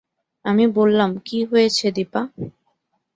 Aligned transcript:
আমি 0.45 0.65
বললাম, 0.77 1.11
কী 1.25 1.39
হয়েছে 1.45 1.85
দিপা? 1.91 2.21